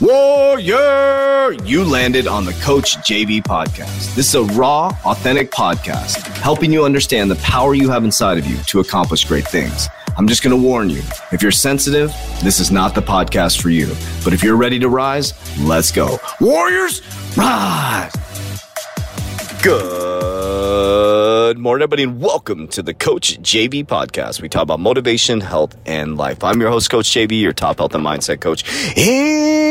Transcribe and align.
Warrior! 0.00 1.52
You 1.62 1.84
landed 1.84 2.26
on 2.26 2.46
the 2.46 2.54
Coach 2.62 2.96
JV 2.98 3.42
podcast. 3.42 4.14
This 4.14 4.28
is 4.28 4.34
a 4.34 4.44
raw, 4.54 4.96
authentic 5.04 5.50
podcast 5.50 6.26
helping 6.38 6.72
you 6.72 6.86
understand 6.86 7.30
the 7.30 7.36
power 7.36 7.74
you 7.74 7.90
have 7.90 8.02
inside 8.02 8.38
of 8.38 8.46
you 8.46 8.56
to 8.64 8.80
accomplish 8.80 9.26
great 9.26 9.46
things. 9.46 9.88
I'm 10.16 10.26
just 10.26 10.42
going 10.42 10.58
to 10.58 10.68
warn 10.68 10.88
you 10.88 11.02
if 11.32 11.42
you're 11.42 11.52
sensitive, 11.52 12.14
this 12.42 12.60
is 12.60 12.70
not 12.70 12.94
the 12.94 13.02
podcast 13.02 13.60
for 13.60 13.68
you. 13.68 13.88
But 14.24 14.32
if 14.32 14.42
you're 14.42 14.56
ready 14.56 14.78
to 14.78 14.88
rise, 14.88 15.34
let's 15.60 15.92
go. 15.92 16.18
Warriors, 16.40 17.02
rise! 17.36 18.14
Good 19.62 21.58
morning, 21.58 21.82
everybody, 21.82 22.04
and 22.04 22.22
welcome 22.22 22.68
to 22.68 22.82
the 22.82 22.94
Coach 22.94 23.38
JV 23.42 23.84
podcast. 23.84 24.40
We 24.40 24.48
talk 24.48 24.62
about 24.62 24.80
motivation, 24.80 25.42
health, 25.42 25.76
and 25.84 26.16
life. 26.16 26.42
I'm 26.42 26.58
your 26.58 26.70
host, 26.70 26.88
Coach 26.88 27.10
JV, 27.10 27.38
your 27.42 27.52
top 27.52 27.76
health 27.76 27.94
and 27.94 28.02
mindset 28.02 28.40
coach 28.40 28.64
in 28.96 29.69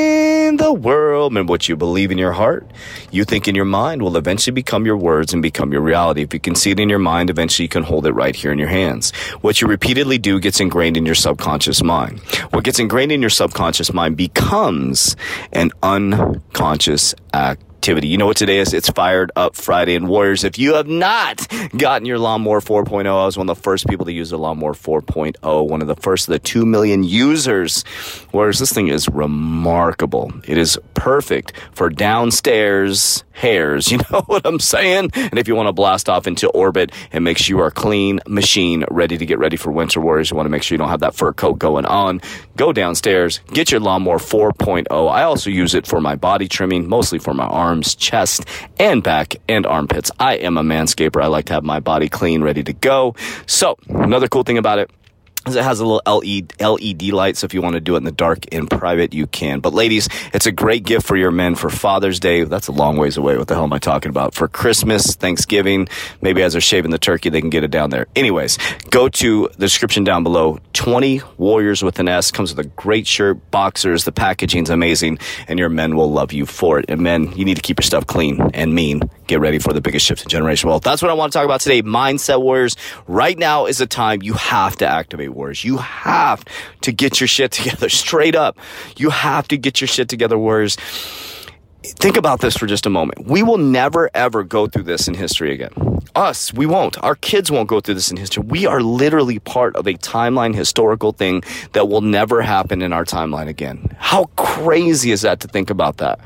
the 0.60 0.74
world. 0.74 1.32
Remember 1.32 1.52
what 1.52 1.68
you 1.68 1.76
believe 1.76 2.12
in 2.12 2.18
your 2.18 2.34
heart, 2.34 2.70
you 3.12 3.24
think 3.24 3.48
in 3.48 3.56
your 3.56 3.66
mind 3.66 4.02
will 4.02 4.18
eventually 4.18 4.54
become 4.54 4.86
your 4.86 4.98
words 4.98 5.34
and 5.34 5.42
become 5.42 5.72
your 5.72 5.82
reality. 5.82 6.22
If 6.22 6.34
you 6.34 6.40
can 6.40 6.54
see 6.54 6.72
it 6.72 6.80
in 6.80 6.90
your 6.90 7.00
mind, 7.00 7.30
eventually 7.30 7.64
you 7.64 7.70
can 7.70 7.84
hold 7.84 8.06
it 8.06 8.12
right 8.12 8.36
here 8.36 8.52
in 8.52 8.60
your 8.60 8.68
hands. 8.68 9.12
What 9.42 9.62
you 9.62 9.68
repeatedly 9.68 10.18
do 10.18 10.40
gets 10.40 10.60
ingrained 10.60 10.98
in 10.98 11.06
your 11.06 11.16
subconscious 11.16 11.82
mind. 11.82 12.20
What 12.52 12.64
gets 12.64 12.80
ingrained 12.80 13.12
in 13.12 13.22
your 13.22 13.30
subconscious 13.30 13.94
mind 13.94 14.18
becomes 14.18 15.16
an 15.54 15.72
unconscious 15.82 17.16
act 17.34 17.64
activity. 17.80 18.10
You 18.10 18.18
know 18.18 18.26
what 18.26 18.36
today 18.36 18.58
is? 18.60 18.74
It's 18.74 18.90
Fired 18.90 19.32
Up 19.38 19.56
Friday. 19.56 19.96
And 19.96 20.10
Warriors, 20.10 20.44
if 20.44 20.60
you 20.60 20.74
have 20.74 20.90
not 20.90 21.48
gotten 21.78 22.06
your 22.06 22.20
Lawnmower 22.20 22.60
4.0, 22.60 23.06
I 23.08 23.26
was 23.26 23.38
one 23.38 23.50
of 23.50 23.56
the 23.56 23.64
first 23.64 23.88
people 23.88 24.06
to 24.06 24.12
use 24.12 24.32
the 24.32 24.38
Lawnmower 24.38 24.74
4.0, 24.74 25.70
one 25.70 25.82
of 25.82 25.88
the 25.88 25.96
first 25.96 26.28
of 26.28 26.34
the 26.34 26.40
2 26.40 26.66
million 26.66 27.06
users. 27.06 27.86
Warriors, 28.34 28.60
this 28.60 28.74
thing 28.74 28.90
is 28.90 29.08
remarkable. 29.08 30.34
It 30.46 30.58
is 30.58 30.78
perfect 30.94 31.54
for 31.72 31.90
downstairs 31.90 33.24
hairs. 33.40 33.90
You 34.00 34.00
know 34.12 34.22
what 34.28 34.46
I'm 34.46 34.60
saying? 34.60 35.12
And 35.14 35.38
if 35.40 35.48
you 35.48 35.56
want 35.56 35.68
to 35.68 35.74
blast 35.74 36.10
off 36.10 36.28
into 36.28 36.48
orbit, 36.50 36.92
it 37.12 37.22
makes 37.22 37.50
you 37.50 37.62
a 37.64 37.72
clean 37.72 38.20
machine 38.28 38.86
ready 38.90 39.18
to 39.18 39.26
get 39.26 39.40
ready 39.40 39.58
for 39.58 39.72
winter 39.72 40.00
warriors. 40.00 40.30
You 40.30 40.38
want 40.38 40.46
to 40.46 40.52
make 40.52 40.64
sure 40.64 40.76
you 40.76 40.78
don't 40.78 40.90
have 40.90 41.00
that 41.00 41.16
fur 41.16 41.34
coat 41.34 41.58
going 41.60 41.86
on. 41.86 42.22
Go 42.56 42.72
downstairs, 42.72 43.40
get 43.48 43.72
your 43.72 43.80
lawnmower 43.80 44.20
4.0. 44.20 44.86
I 45.10 45.24
also 45.24 45.50
use 45.50 45.74
it 45.74 45.88
for 45.88 46.00
my 46.00 46.16
body 46.16 46.48
trimming, 46.48 46.88
mostly 46.88 47.20
for 47.20 47.34
my 47.34 47.46
arms, 47.46 47.69
chest, 47.96 48.46
and 48.80 49.04
back 49.04 49.36
and 49.48 49.66
armpits. 49.66 50.12
I 50.20 50.36
am 50.36 50.58
a 50.58 50.64
manscaper. 50.64 51.22
I 51.22 51.28
like 51.28 51.46
to 51.46 51.54
have 51.54 51.64
my 51.64 51.80
body 51.80 52.10
clean, 52.10 52.42
ready 52.42 52.64
to 52.64 52.74
go. 52.74 53.16
So 53.46 53.78
another 53.90 54.28
cool 54.28 54.44
thing 54.44 54.58
about 54.58 54.80
it 54.80 54.92
it 55.48 55.64
has 55.64 55.80
a 55.80 55.86
little 55.86 56.02
LED, 56.06 57.02
light, 57.14 57.38
so 57.38 57.46
if 57.46 57.54
you 57.54 57.62
want 57.62 57.76
to 57.76 57.80
do 57.80 57.96
it 57.96 58.00
in 58.00 58.04
the 58.04 58.12
dark 58.12 58.46
in 58.48 58.68
private, 58.68 59.14
you 59.14 59.26
can. 59.28 59.62
But 59.62 59.74
ladies, 59.74 60.10
it's 60.34 60.46
a 60.46 60.52
great 60.52 60.84
gift 60.84 61.08
for 61.08 61.16
your 61.16 61.32
men 61.32 61.56
for 61.56 61.70
Father's 61.70 62.20
Day. 62.20 62.44
That's 62.44 62.68
a 62.68 62.72
long 62.72 62.98
ways 62.98 63.18
away. 63.18 63.38
What 63.38 63.48
the 63.48 63.56
hell 63.56 63.64
am 63.64 63.74
I 63.74 63.80
talking 63.80 64.10
about? 64.10 64.36
For 64.36 64.48
Christmas, 64.48 65.16
Thanksgiving, 65.16 65.88
maybe 66.22 66.44
as 66.44 66.54
they're 66.54 66.62
shaving 66.62 66.92
the 66.92 67.00
turkey, 67.00 67.30
they 67.30 67.42
can 67.42 67.50
get 67.50 67.64
it 67.64 67.72
down 67.72 67.90
there. 67.90 68.08
Anyways, 68.16 68.58
go 68.90 69.08
to 69.10 69.50
the 69.54 69.58
description 69.58 70.04
down 70.04 70.24
below. 70.24 70.60
20 70.74 71.22
Warriors 71.38 71.84
with 71.84 72.00
an 72.00 72.08
S 72.08 72.32
comes 72.32 72.54
with 72.54 72.66
a 72.66 72.70
great 72.70 73.08
shirt, 73.08 73.50
boxers. 73.50 74.04
The 74.04 74.12
packaging's 74.12 74.70
amazing, 74.70 75.20
and 75.48 75.58
your 75.58 75.70
men 75.70 75.96
will 75.96 76.12
love 76.12 76.34
you 76.34 76.46
for 76.46 76.80
it. 76.80 76.86
And 76.90 77.02
men, 77.02 77.32
you 77.38 77.46
need 77.46 77.56
to 77.56 77.62
keep 77.62 77.80
your 77.80 77.86
stuff 77.86 78.06
clean 78.06 78.42
and 78.54 78.76
mean. 78.76 79.02
Get 79.28 79.40
ready 79.40 79.60
for 79.60 79.74
the 79.74 79.82
biggest 79.82 80.06
shift 80.06 80.24
in 80.24 80.30
generation 80.30 80.70
wealth. 80.70 80.84
That's 80.84 81.02
what 81.02 81.12
I 81.12 81.14
want 81.14 81.32
to 81.32 81.38
talk 81.38 81.46
about 81.46 81.62
today. 81.62 81.82
Mindset 81.82 82.42
Warriors. 82.42 82.76
Right 83.08 83.38
now 83.38 83.66
is 83.68 83.78
the 83.78 83.88
time 83.88 84.22
you 84.22 84.34
have 84.34 84.76
to 84.78 84.88
activate 84.88 85.29
Warriors. 85.30 85.64
You 85.64 85.78
have 85.78 86.44
to 86.82 86.92
get 86.92 87.20
your 87.20 87.28
shit 87.28 87.52
together 87.52 87.90
straight 88.04 88.36
up. 88.36 88.58
You 88.98 89.10
have 89.10 89.48
to 89.50 89.58
get 89.58 89.82
your 89.82 89.88
shit 89.88 90.10
together, 90.10 90.38
Warriors. 90.38 90.78
Think 91.84 92.18
about 92.18 92.42
this 92.42 92.58
for 92.58 92.68
just 92.68 92.86
a 92.86 92.90
moment. 92.90 93.26
We 93.26 93.42
will 93.42 93.58
never 93.58 94.10
ever 94.14 94.44
go 94.44 94.68
through 94.68 94.84
this 94.84 95.08
in 95.08 95.14
history 95.14 95.54
again. 95.54 95.72
Us, 96.16 96.54
we 96.54 96.66
won't. 96.66 97.02
Our 97.04 97.16
kids 97.16 97.50
won't 97.50 97.70
go 97.70 97.80
through 97.80 97.94
this 97.94 98.12
in 98.12 98.18
history. 98.18 98.44
We 98.46 98.66
are 98.66 98.82
literally 98.82 99.40
part 99.40 99.76
of 99.76 99.88
a 99.88 99.94
timeline 99.94 100.54
historical 100.54 101.14
thing 101.14 101.44
that 101.74 101.88
will 101.88 102.02
never 102.02 102.42
happen 102.42 102.82
in 102.82 102.92
our 102.92 103.06
timeline 103.06 103.48
again. 103.48 103.96
How 103.98 104.26
crazy 104.36 105.12
is 105.12 105.22
that 105.22 105.40
to 105.42 105.48
think 105.48 105.70
about 105.70 105.98
that? 105.98 106.20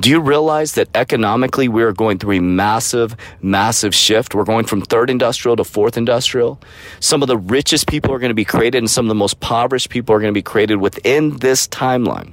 Do 0.00 0.08
you 0.08 0.18
realize 0.18 0.72
that 0.76 0.88
economically 0.94 1.68
we 1.68 1.82
are 1.82 1.92
going 1.92 2.16
through 2.16 2.38
a 2.38 2.40
massive, 2.40 3.14
massive 3.42 3.94
shift? 3.94 4.34
We're 4.34 4.44
going 4.44 4.64
from 4.64 4.80
third 4.80 5.10
industrial 5.10 5.56
to 5.56 5.64
fourth 5.64 5.98
industrial. 5.98 6.58
Some 7.00 7.20
of 7.20 7.28
the 7.28 7.36
richest 7.36 7.86
people 7.86 8.10
are 8.14 8.18
going 8.18 8.30
to 8.30 8.34
be 8.34 8.46
created 8.46 8.78
and 8.78 8.90
some 8.90 9.04
of 9.04 9.08
the 9.10 9.14
most 9.14 9.34
impoverished 9.34 9.90
people 9.90 10.14
are 10.14 10.18
going 10.18 10.32
to 10.32 10.38
be 10.38 10.42
created 10.42 10.76
within 10.76 11.36
this 11.36 11.68
timeline. 11.68 12.32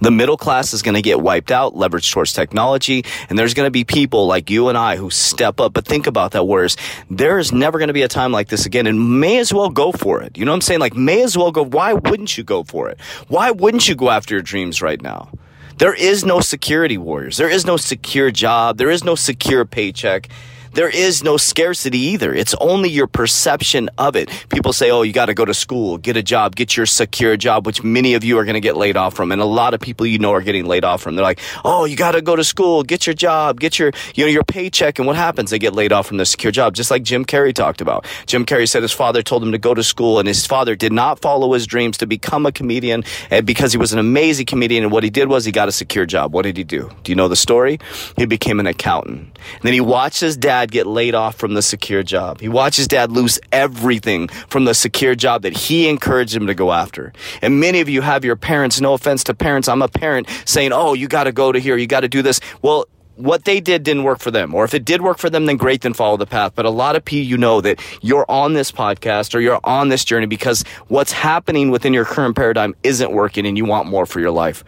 The 0.00 0.12
middle 0.12 0.36
class 0.36 0.72
is 0.72 0.82
going 0.82 0.94
to 0.94 1.02
get 1.02 1.20
wiped 1.20 1.50
out, 1.50 1.74
leveraged 1.74 2.12
towards 2.12 2.32
technology, 2.32 3.04
and 3.28 3.36
there's 3.36 3.52
going 3.52 3.66
to 3.66 3.72
be 3.72 3.82
people 3.82 4.28
like 4.28 4.48
you 4.48 4.68
and 4.68 4.78
I 4.78 4.94
who 4.94 5.10
step 5.10 5.58
up. 5.58 5.72
But 5.72 5.86
think 5.86 6.06
about 6.06 6.30
that, 6.32 6.44
whereas 6.44 6.76
there's 7.10 7.50
never 7.50 7.78
going 7.78 7.88
to 7.88 7.94
be 7.94 8.02
a 8.02 8.08
time 8.08 8.30
like 8.30 8.46
this 8.46 8.64
again, 8.64 8.86
and 8.86 9.20
may 9.20 9.38
as 9.38 9.52
well 9.52 9.70
go 9.70 9.90
for 9.90 10.22
it. 10.22 10.38
You 10.38 10.44
know 10.44 10.52
what 10.52 10.56
I'm 10.56 10.60
saying? 10.62 10.80
Like, 10.80 10.94
may 10.94 11.22
as 11.24 11.36
well 11.36 11.50
go. 11.50 11.64
Why 11.64 11.94
wouldn't 11.94 12.38
you 12.38 12.44
go 12.44 12.62
for 12.62 12.88
it? 12.88 13.00
Why 13.26 13.50
wouldn't 13.50 13.88
you 13.88 13.96
go 13.96 14.08
after 14.08 14.36
your 14.36 14.42
dreams 14.42 14.80
right 14.80 15.02
now? 15.02 15.30
There 15.78 15.94
is 15.94 16.24
no 16.24 16.40
security 16.40 16.96
warriors. 16.96 17.36
There 17.36 17.50
is 17.50 17.66
no 17.66 17.76
secure 17.76 18.30
job. 18.30 18.78
There 18.78 18.90
is 18.90 19.04
no 19.04 19.14
secure 19.14 19.66
paycheck 19.66 20.28
there 20.76 20.90
is 20.90 21.24
no 21.24 21.38
scarcity 21.38 21.98
either. 21.98 22.34
It's 22.34 22.54
only 22.60 22.90
your 22.90 23.06
perception 23.06 23.88
of 23.96 24.14
it. 24.14 24.28
People 24.50 24.74
say, 24.74 24.90
oh, 24.90 25.00
you 25.02 25.12
got 25.12 25.26
to 25.26 25.34
go 25.34 25.46
to 25.46 25.54
school, 25.54 25.96
get 25.96 26.18
a 26.18 26.22
job, 26.22 26.54
get 26.54 26.76
your 26.76 26.84
secure 26.84 27.36
job, 27.38 27.64
which 27.64 27.82
many 27.82 28.12
of 28.12 28.22
you 28.22 28.38
are 28.38 28.44
going 28.44 28.54
to 28.54 28.60
get 28.60 28.76
laid 28.76 28.96
off 28.96 29.14
from. 29.14 29.32
And 29.32 29.40
a 29.40 29.46
lot 29.46 29.72
of 29.72 29.80
people 29.80 30.04
you 30.04 30.18
know 30.18 30.32
are 30.32 30.42
getting 30.42 30.66
laid 30.66 30.84
off 30.84 31.00
from. 31.00 31.16
They're 31.16 31.24
like, 31.24 31.40
oh, 31.64 31.86
you 31.86 31.96
got 31.96 32.12
to 32.12 32.20
go 32.20 32.36
to 32.36 32.44
school, 32.44 32.82
get 32.82 33.06
your 33.06 33.14
job, 33.14 33.58
get 33.58 33.78
your, 33.78 33.90
you 34.14 34.24
know, 34.24 34.30
your 34.30 34.44
paycheck. 34.44 34.98
And 34.98 35.06
what 35.06 35.16
happens? 35.16 35.50
They 35.50 35.58
get 35.58 35.72
laid 35.72 35.92
off 35.92 36.06
from 36.06 36.18
the 36.18 36.26
secure 36.26 36.52
job, 36.52 36.74
just 36.74 36.90
like 36.90 37.02
Jim 37.02 37.24
Carrey 37.24 37.54
talked 37.54 37.80
about. 37.80 38.04
Jim 38.26 38.44
Carrey 38.44 38.68
said 38.68 38.82
his 38.82 38.92
father 38.92 39.22
told 39.22 39.42
him 39.42 39.52
to 39.52 39.58
go 39.58 39.72
to 39.72 39.82
school 39.82 40.18
and 40.18 40.28
his 40.28 40.44
father 40.44 40.76
did 40.76 40.92
not 40.92 41.20
follow 41.20 41.54
his 41.54 41.66
dreams 41.66 41.96
to 41.98 42.06
become 42.06 42.44
a 42.44 42.52
comedian 42.52 43.02
and 43.30 43.46
because 43.46 43.72
he 43.72 43.78
was 43.78 43.94
an 43.94 43.98
amazing 43.98 44.44
comedian. 44.44 44.84
And 44.84 44.92
what 44.92 45.04
he 45.04 45.10
did 45.10 45.28
was 45.28 45.46
he 45.46 45.52
got 45.52 45.68
a 45.68 45.72
secure 45.72 46.04
job. 46.04 46.34
What 46.34 46.42
did 46.42 46.58
he 46.58 46.64
do? 46.64 46.90
Do 47.02 47.12
you 47.12 47.16
know 47.16 47.28
the 47.28 47.36
story? 47.36 47.78
He 48.18 48.26
became 48.26 48.60
an 48.60 48.66
accountant. 48.66 49.20
And 49.54 49.62
then 49.62 49.72
he 49.72 49.80
watched 49.80 50.20
his 50.20 50.36
dad 50.36 50.65
dad 50.66 50.72
get 50.72 50.86
laid 50.86 51.14
off 51.14 51.36
from 51.36 51.54
the 51.54 51.62
secure 51.62 52.02
job. 52.02 52.40
He 52.40 52.48
watched 52.48 52.76
his 52.76 52.88
dad 52.88 53.12
lose 53.12 53.38
everything 53.52 54.28
from 54.48 54.64
the 54.64 54.74
secure 54.74 55.14
job 55.14 55.42
that 55.42 55.56
he 55.56 55.88
encouraged 55.88 56.34
him 56.34 56.46
to 56.46 56.54
go 56.54 56.72
after. 56.72 57.12
And 57.42 57.60
many 57.60 57.80
of 57.80 57.88
you 57.88 58.02
have 58.02 58.24
your 58.24 58.36
parents, 58.36 58.80
no 58.80 58.94
offense 58.94 59.24
to 59.24 59.34
parents, 59.34 59.68
I'm 59.68 59.82
a 59.82 59.88
parent, 59.88 60.28
saying, 60.44 60.72
oh, 60.72 60.94
you 60.94 61.08
got 61.08 61.24
to 61.24 61.32
go 61.32 61.52
to 61.52 61.58
here, 61.58 61.76
you 61.76 61.86
got 61.86 62.00
to 62.00 62.08
do 62.08 62.22
this. 62.22 62.40
Well, 62.62 62.86
what 63.16 63.44
they 63.44 63.60
did 63.60 63.82
didn't 63.82 64.04
work 64.04 64.20
for 64.20 64.30
them. 64.30 64.54
Or 64.54 64.64
if 64.64 64.74
it 64.74 64.84
did 64.84 65.02
work 65.02 65.18
for 65.18 65.28
them, 65.28 65.46
then 65.46 65.56
great, 65.56 65.80
then 65.80 65.94
follow 65.94 66.16
the 66.16 66.26
path. 66.26 66.52
But 66.54 66.66
a 66.66 66.70
lot 66.70 66.96
of 66.96 67.04
people, 67.04 67.26
you 67.26 67.38
know 67.38 67.60
that 67.62 67.80
you're 68.02 68.26
on 68.30 68.52
this 68.52 68.70
podcast 68.70 69.34
or 69.34 69.40
you're 69.40 69.60
on 69.64 69.88
this 69.88 70.04
journey 70.04 70.26
because 70.26 70.64
what's 70.88 71.12
happening 71.12 71.70
within 71.70 71.94
your 71.94 72.04
current 72.04 72.36
paradigm 72.36 72.74
isn't 72.82 73.10
working 73.10 73.46
and 73.46 73.56
you 73.56 73.64
want 73.64 73.88
more 73.88 74.06
for 74.06 74.20
your 74.20 74.30
life. 74.30 74.64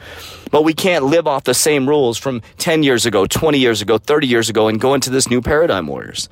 But 0.51 0.63
we 0.65 0.73
can't 0.73 1.05
live 1.05 1.27
off 1.27 1.45
the 1.45 1.55
same 1.55 1.89
rules 1.89 2.17
from 2.17 2.43
10 2.57 2.83
years 2.83 3.07
ago, 3.07 3.27
20 3.27 3.59
years 3.59 3.83
ago, 3.83 3.99
30 3.99 4.27
years 4.27 4.49
ago 4.49 4.69
and 4.69 4.81
go 4.81 4.95
into 4.95 5.11
this 5.11 5.29
new 5.29 5.43
paradigm 5.43 5.87
warriors. 5.87 6.29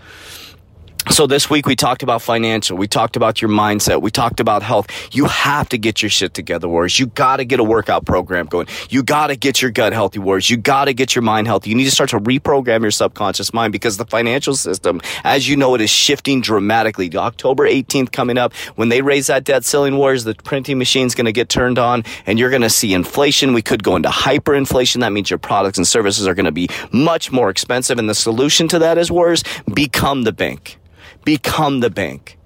So 1.08 1.28
this 1.28 1.48
week 1.48 1.66
we 1.66 1.76
talked 1.76 2.02
about 2.02 2.20
financial. 2.20 2.76
We 2.76 2.88
talked 2.88 3.14
about 3.14 3.40
your 3.40 3.48
mindset. 3.48 4.02
We 4.02 4.10
talked 4.10 4.40
about 4.40 4.64
health. 4.64 4.88
You 5.14 5.26
have 5.26 5.68
to 5.68 5.78
get 5.78 6.02
your 6.02 6.10
shit 6.10 6.34
together, 6.34 6.68
Warriors. 6.68 6.98
You 6.98 7.06
got 7.06 7.36
to 7.36 7.44
get 7.44 7.60
a 7.60 7.64
workout 7.64 8.04
program 8.04 8.46
going. 8.46 8.66
You 8.90 9.04
got 9.04 9.28
to 9.28 9.36
get 9.36 9.62
your 9.62 9.70
gut 9.70 9.92
healthy, 9.92 10.18
Warriors. 10.18 10.50
You 10.50 10.56
got 10.56 10.86
to 10.86 10.94
get 10.94 11.14
your 11.14 11.22
mind 11.22 11.46
healthy. 11.46 11.70
You 11.70 11.76
need 11.76 11.84
to 11.84 11.92
start 11.92 12.10
to 12.10 12.18
reprogram 12.18 12.82
your 12.82 12.90
subconscious 12.90 13.54
mind 13.54 13.72
because 13.72 13.98
the 13.98 14.04
financial 14.04 14.54
system, 14.56 15.00
as 15.22 15.48
you 15.48 15.56
know, 15.56 15.76
it 15.76 15.80
is 15.80 15.90
shifting 15.90 16.40
dramatically. 16.40 17.08
October 17.16 17.68
18th 17.68 18.10
coming 18.10 18.36
up, 18.36 18.52
when 18.74 18.88
they 18.88 19.00
raise 19.00 19.28
that 19.28 19.44
debt 19.44 19.64
ceiling, 19.64 19.96
Warriors, 19.96 20.24
the 20.24 20.34
printing 20.34 20.76
machine's 20.76 21.14
going 21.14 21.26
to 21.26 21.32
get 21.32 21.48
turned 21.48 21.78
on 21.78 22.02
and 22.26 22.36
you're 22.38 22.50
going 22.50 22.62
to 22.62 22.70
see 22.70 22.92
inflation. 22.92 23.54
We 23.54 23.62
could 23.62 23.84
go 23.84 23.94
into 23.94 24.08
hyperinflation. 24.08 25.00
That 25.00 25.12
means 25.12 25.30
your 25.30 25.38
products 25.38 25.78
and 25.78 25.86
services 25.86 26.26
are 26.26 26.34
going 26.34 26.46
to 26.46 26.52
be 26.52 26.68
much 26.92 27.30
more 27.30 27.48
expensive. 27.48 27.98
And 28.00 28.10
the 28.10 28.14
solution 28.14 28.66
to 28.68 28.80
that 28.80 28.98
is, 28.98 29.10
Warriors, 29.10 29.44
become 29.72 30.24
the 30.24 30.32
bank. 30.32 30.78
Become 31.26 31.80
the 31.80 31.90
bank. 31.90 32.38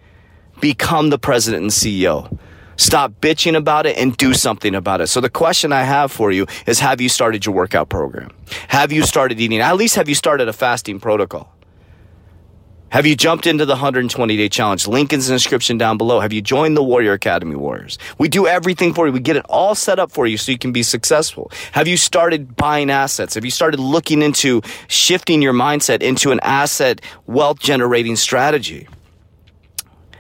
Become 0.59 1.11
the 1.11 1.19
president 1.19 1.65
and 1.65 1.71
CEO. 1.71 2.39
Stop 2.77 3.13
bitching 3.21 3.55
about 3.55 3.85
it 3.85 3.99
and 3.99 4.17
do 4.17 4.33
something 4.33 4.75
about 4.75 5.03
it. 5.03 5.09
So 5.09 5.21
the 5.21 5.29
question 5.29 5.71
I 5.71 5.83
have 5.83 6.11
for 6.11 6.31
you 6.31 6.47
is 6.67 6.81
have 6.81 6.99
you 6.99 7.11
started 7.11 7.45
your 7.45 7.55
workout 7.55 7.91
program? 7.91 8.31
Have 8.69 8.91
you 8.91 9.03
started 9.03 9.39
eating? 9.39 9.61
At 9.61 9.77
least 9.77 9.97
have 9.97 10.09
you 10.09 10.15
started 10.15 10.49
a 10.49 10.55
fasting 10.55 10.99
protocol? 10.99 11.55
Have 12.91 13.07
you 13.07 13.15
jumped 13.15 13.47
into 13.47 13.65
the 13.65 13.75
120 13.75 14.37
day 14.37 14.49
challenge? 14.49 14.89
Link 14.89 15.13
in 15.13 15.21
the 15.21 15.27
description 15.27 15.79
down 15.79 15.97
below. 15.97 16.19
Have 16.19 16.33
you 16.33 16.43
joined 16.43 16.77
the 16.77 16.83
Warrior 16.83 17.13
Academy 17.13 17.55
Warriors? 17.55 17.99
We 18.19 18.27
do 18.27 18.49
everything 18.49 18.95
for 18.95 19.07
you. 19.07 19.13
We 19.13 19.21
get 19.21 19.37
it 19.37 19.47
all 19.49 19.77
set 19.77 20.01
up 20.01 20.11
for 20.11 20.27
you 20.27 20.37
so 20.37 20.51
you 20.51 20.59
can 20.59 20.73
be 20.73 20.83
successful. 20.83 21.53
Have 21.71 21.87
you 21.87 21.97
started 21.97 22.57
buying 22.57 22.91
assets? 22.91 23.35
Have 23.35 23.45
you 23.45 23.53
started 23.53 23.79
looking 23.79 24.23
into 24.23 24.61
shifting 24.89 25.41
your 25.41 25.53
mindset 25.53 26.03
into 26.03 26.33
an 26.33 26.41
asset 26.43 27.01
wealth 27.27 27.61
generating 27.61 28.17
strategy? 28.17 28.89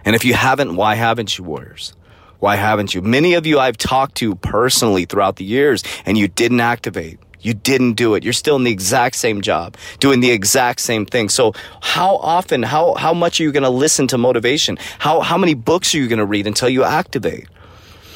And 0.04 0.14
if 0.14 0.24
you 0.24 0.34
haven't, 0.34 0.76
why 0.76 0.94
haven't 0.94 1.36
you, 1.36 1.42
Warriors? 1.42 1.92
Why 2.38 2.54
haven't 2.54 2.94
you? 2.94 3.02
Many 3.02 3.34
of 3.34 3.46
you 3.46 3.58
I've 3.58 3.78
talked 3.78 4.14
to 4.18 4.36
personally 4.36 5.06
throughout 5.06 5.36
the 5.36 5.44
years 5.44 5.82
and 6.06 6.16
you 6.16 6.28
didn't 6.28 6.60
activate. 6.60 7.18
You 7.40 7.54
didn't 7.54 7.94
do 7.94 8.14
it. 8.14 8.24
You're 8.24 8.32
still 8.32 8.56
in 8.56 8.64
the 8.64 8.70
exact 8.70 9.16
same 9.16 9.40
job, 9.40 9.76
doing 9.98 10.20
the 10.20 10.30
exact 10.30 10.80
same 10.80 11.06
thing. 11.06 11.28
So 11.28 11.54
how 11.80 12.16
often, 12.16 12.62
how, 12.62 12.94
how 12.94 13.14
much 13.14 13.40
are 13.40 13.44
you 13.44 13.52
going 13.52 13.62
to 13.62 13.70
listen 13.70 14.06
to 14.08 14.18
motivation? 14.18 14.78
How, 14.98 15.20
how 15.20 15.38
many 15.38 15.54
books 15.54 15.94
are 15.94 15.98
you 15.98 16.08
going 16.08 16.18
to 16.18 16.26
read 16.26 16.46
until 16.46 16.68
you 16.68 16.84
activate? 16.84 17.48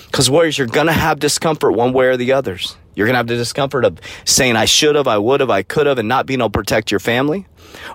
Because 0.07 0.31
warriors, 0.31 0.59
you're 0.59 0.67
going 0.67 0.87
to 0.87 0.93
have 0.93 1.19
discomfort 1.19 1.75
one 1.75 1.93
way 1.93 2.07
or 2.07 2.17
the 2.17 2.33
others. 2.33 2.77
You're 2.95 3.07
going 3.07 3.15
to 3.15 3.19
have 3.19 3.27
the 3.27 3.37
discomfort 3.37 3.85
of 3.85 3.99
saying, 4.25 4.55
I 4.55 4.67
should 4.67 4.95
have, 4.95 5.09
I 5.09 5.19
would 5.19 5.41
have, 5.41 5.51
I 5.51 5.63
could 5.63 5.87
have, 5.87 5.99
and 5.99 6.09
not 6.09 6.27
being 6.27 6.41
able 6.41 6.51
to 6.51 6.53
protect 6.53 6.91
your 6.93 7.01
family. 7.01 7.47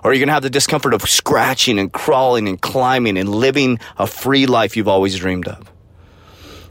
Or 0.04 0.12
you're 0.12 0.18
going 0.18 0.28
to 0.28 0.34
have 0.34 0.42
the 0.42 0.50
discomfort 0.50 0.92
of 0.92 1.02
scratching 1.02 1.78
and 1.78 1.90
crawling 1.90 2.46
and 2.48 2.60
climbing 2.60 3.16
and 3.16 3.28
living 3.28 3.78
a 3.98 4.06
free 4.06 4.44
life 4.44 4.76
you've 4.76 4.88
always 4.88 5.16
dreamed 5.16 5.48
of. 5.48 5.69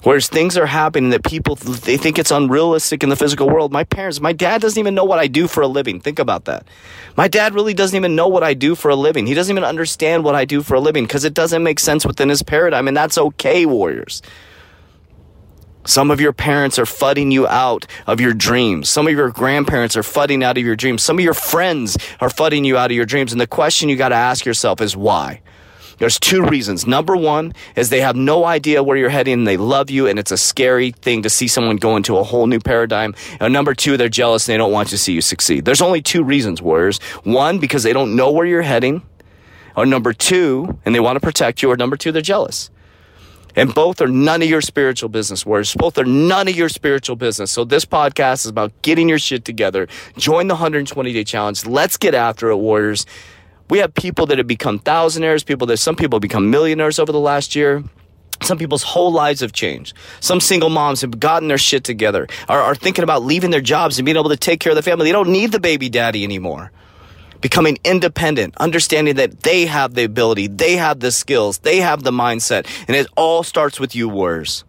Whereas 0.03 0.29
things 0.29 0.57
are 0.57 0.65
happening 0.65 1.09
that 1.09 1.25
people, 1.25 1.55
they 1.55 1.97
think 1.97 2.17
it's 2.17 2.31
unrealistic 2.31 3.03
in 3.03 3.09
the 3.09 3.17
physical 3.17 3.49
world. 3.49 3.73
My 3.73 3.83
parents, 3.83 4.21
my 4.21 4.31
dad 4.31 4.61
doesn't 4.61 4.79
even 4.79 4.95
know 4.95 5.03
what 5.03 5.19
I 5.19 5.27
do 5.27 5.47
for 5.47 5.61
a 5.61 5.67
living. 5.67 5.99
Think 5.99 6.19
about 6.19 6.45
that. 6.45 6.65
My 7.17 7.27
dad 7.27 7.53
really 7.53 7.73
doesn't 7.73 7.95
even 7.95 8.15
know 8.15 8.27
what 8.27 8.43
I 8.43 8.53
do 8.53 8.75
for 8.75 8.89
a 8.89 8.95
living. 8.95 9.27
He 9.27 9.33
doesn't 9.33 9.51
even 9.51 9.65
understand 9.65 10.23
what 10.23 10.35
I 10.35 10.45
do 10.45 10.63
for 10.63 10.75
a 10.75 10.79
living 10.79 11.03
because 11.03 11.25
it 11.25 11.33
doesn't 11.33 11.63
make 11.63 11.79
sense 11.79 12.05
within 12.05 12.29
his 12.29 12.43
paradigm. 12.43 12.87
And 12.87 12.95
that's 12.95 13.17
okay, 13.17 13.65
warriors. 13.65 14.21
Some 15.85 16.11
of 16.11 16.21
your 16.21 16.33
parents 16.33 16.77
are 16.77 16.85
fudding 16.85 17.31
you 17.31 17.47
out 17.47 17.85
of 18.05 18.21
your 18.21 18.33
dreams. 18.33 18.89
Some 18.89 19.07
of 19.07 19.13
your 19.13 19.31
grandparents 19.31 19.97
are 19.97 20.01
fudding 20.01 20.43
out 20.43 20.57
of 20.57 20.63
your 20.63 20.75
dreams. 20.75 21.03
Some 21.03 21.17
of 21.17 21.25
your 21.25 21.33
friends 21.33 21.97
are 22.21 22.29
fudding 22.29 22.63
you 22.63 22.77
out 22.77 22.91
of 22.91 22.95
your 22.95 23.05
dreams. 23.05 23.31
And 23.31 23.41
the 23.41 23.47
question 23.47 23.89
you 23.89 23.95
got 23.95 24.09
to 24.09 24.15
ask 24.15 24.45
yourself 24.45 24.81
is 24.81 24.95
why? 24.95 25.41
There's 25.99 26.19
two 26.19 26.43
reasons. 26.43 26.87
Number 26.87 27.15
one 27.15 27.53
is 27.75 27.89
they 27.89 28.01
have 28.01 28.15
no 28.15 28.45
idea 28.45 28.81
where 28.81 28.97
you're 28.97 29.09
heading 29.09 29.43
they 29.43 29.57
love 29.57 29.89
you 29.89 30.07
and 30.07 30.17
it's 30.17 30.31
a 30.31 30.37
scary 30.37 30.91
thing 30.91 31.23
to 31.23 31.29
see 31.29 31.47
someone 31.47 31.75
go 31.75 31.95
into 31.95 32.17
a 32.17 32.23
whole 32.23 32.47
new 32.47 32.59
paradigm. 32.59 33.15
And 33.39 33.53
number 33.53 33.73
two, 33.73 33.97
they're 33.97 34.09
jealous 34.09 34.47
and 34.47 34.53
they 34.53 34.57
don't 34.57 34.71
want 34.71 34.89
to 34.89 34.97
see 34.97 35.13
you 35.13 35.21
succeed. 35.21 35.65
There's 35.65 35.81
only 35.81 36.01
two 36.01 36.23
reasons, 36.23 36.61
warriors. 36.61 36.99
One, 37.23 37.59
because 37.59 37.83
they 37.83 37.93
don't 37.93 38.15
know 38.15 38.31
where 38.31 38.45
you're 38.45 38.61
heading. 38.61 39.03
Or 39.75 39.85
number 39.85 40.13
two, 40.13 40.79
and 40.83 40.93
they 40.93 40.99
want 40.99 41.15
to 41.15 41.19
protect 41.19 41.61
you. 41.61 41.71
Or 41.71 41.77
number 41.77 41.95
two, 41.95 42.11
they're 42.11 42.21
jealous. 42.21 42.69
And 43.55 43.73
both 43.73 44.01
are 44.01 44.07
none 44.07 44.41
of 44.41 44.49
your 44.49 44.61
spiritual 44.61 45.09
business, 45.09 45.45
warriors. 45.45 45.73
Both 45.73 45.97
are 45.97 46.05
none 46.05 46.47
of 46.47 46.55
your 46.55 46.69
spiritual 46.69 47.15
business. 47.15 47.51
So 47.51 47.63
this 47.63 47.85
podcast 47.85 48.45
is 48.45 48.47
about 48.47 48.71
getting 48.81 49.09
your 49.09 49.19
shit 49.19 49.43
together. 49.45 49.87
Join 50.17 50.47
the 50.47 50.53
120 50.55 51.13
day 51.13 51.23
challenge. 51.23 51.65
Let's 51.65 51.97
get 51.97 52.13
after 52.13 52.49
it, 52.49 52.57
warriors. 52.57 53.05
We 53.69 53.77
have 53.79 53.93
people 53.93 54.25
that 54.27 54.39
have 54.39 54.47
become 54.47 54.79
thousandaires, 54.79 55.45
people 55.45 55.67
that 55.67 55.77
some 55.77 55.95
people 55.95 56.17
have 56.17 56.21
become 56.21 56.49
millionaires 56.49 56.97
over 56.97 57.11
the 57.11 57.19
last 57.19 57.55
year. 57.55 57.83
Some 58.41 58.57
people's 58.57 58.83
whole 58.83 59.11
lives 59.11 59.41
have 59.41 59.51
changed. 59.51 59.95
Some 60.21 60.39
single 60.39 60.69
moms 60.69 61.01
have 61.01 61.19
gotten 61.19 61.49
their 61.49 61.57
shit 61.57 61.83
together, 61.83 62.27
are, 62.47 62.61
are 62.61 62.73
thinking 62.73 63.03
about 63.03 63.21
leaving 63.23 63.51
their 63.51 63.61
jobs 63.61 63.99
and 63.99 64.05
being 64.05 64.17
able 64.17 64.29
to 64.29 64.37
take 64.37 64.59
care 64.59 64.71
of 64.71 64.75
the 64.75 64.81
family. 64.81 65.05
They 65.05 65.11
don't 65.11 65.29
need 65.29 65.51
the 65.51 65.59
baby 65.59 65.89
daddy 65.89 66.23
anymore. 66.23 66.71
Becoming 67.41 67.77
independent, 67.83 68.55
understanding 68.57 69.15
that 69.15 69.41
they 69.41 69.65
have 69.65 69.93
the 69.93 70.03
ability, 70.03 70.47
they 70.47 70.75
have 70.77 70.99
the 70.99 71.11
skills, 71.11 71.59
they 71.59 71.77
have 71.77 72.03
the 72.03 72.11
mindset, 72.11 72.65
and 72.87 72.95
it 72.97 73.07
all 73.15 73.43
starts 73.43 73.79
with 73.79 73.95
you, 73.95 74.09
warriors. 74.09 74.63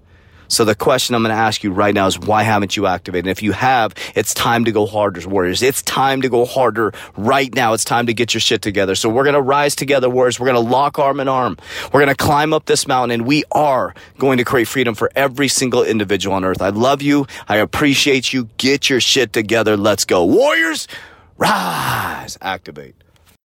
So 0.50 0.64
the 0.64 0.74
question 0.74 1.14
I'm 1.14 1.22
going 1.22 1.34
to 1.34 1.40
ask 1.40 1.62
you 1.62 1.70
right 1.70 1.94
now 1.94 2.08
is 2.08 2.18
why 2.18 2.42
haven't 2.42 2.76
you 2.76 2.86
activated? 2.86 3.26
And 3.26 3.30
if 3.30 3.42
you 3.42 3.52
have, 3.52 3.94
it's 4.16 4.34
time 4.34 4.64
to 4.64 4.72
go 4.72 4.84
harder, 4.84 5.26
Warriors. 5.28 5.62
It's 5.62 5.80
time 5.82 6.22
to 6.22 6.28
go 6.28 6.44
harder 6.44 6.92
right 7.16 7.54
now. 7.54 7.72
It's 7.72 7.84
time 7.84 8.06
to 8.06 8.14
get 8.14 8.34
your 8.34 8.40
shit 8.40 8.60
together. 8.60 8.96
So 8.96 9.08
we're 9.08 9.22
going 9.22 9.34
to 9.34 9.40
rise 9.40 9.76
together, 9.76 10.10
Warriors. 10.10 10.40
We're 10.40 10.52
going 10.52 10.62
to 10.62 10.70
lock 10.70 10.98
arm 10.98 11.20
in 11.20 11.28
arm. 11.28 11.56
We're 11.92 12.00
going 12.00 12.14
to 12.14 12.16
climb 12.16 12.52
up 12.52 12.66
this 12.66 12.88
mountain 12.88 13.12
and 13.20 13.26
we 13.26 13.44
are 13.52 13.94
going 14.18 14.38
to 14.38 14.44
create 14.44 14.66
freedom 14.66 14.96
for 14.96 15.10
every 15.14 15.46
single 15.46 15.84
individual 15.84 16.34
on 16.34 16.44
earth. 16.44 16.60
I 16.60 16.70
love 16.70 17.00
you. 17.00 17.26
I 17.48 17.58
appreciate 17.58 18.32
you. 18.32 18.48
Get 18.56 18.90
your 18.90 19.00
shit 19.00 19.32
together. 19.32 19.76
Let's 19.76 20.04
go. 20.04 20.24
Warriors, 20.24 20.88
rise, 21.38 22.36
activate. 22.42 22.99